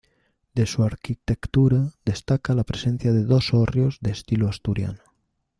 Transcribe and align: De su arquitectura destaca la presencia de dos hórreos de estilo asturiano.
De 0.55 0.65
su 0.65 0.83
arquitectura 0.83 1.91
destaca 2.05 2.55
la 2.55 2.63
presencia 2.63 3.13
de 3.13 3.23
dos 3.23 3.53
hórreos 3.53 3.99
de 4.01 4.09
estilo 4.09 4.47
asturiano. 4.47 5.03